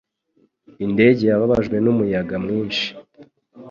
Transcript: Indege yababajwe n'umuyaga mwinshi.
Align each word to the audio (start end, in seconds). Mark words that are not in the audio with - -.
Indege 0.85 1.23
yababajwe 1.31 1.77
n'umuyaga 1.79 2.35
mwinshi. 2.43 2.85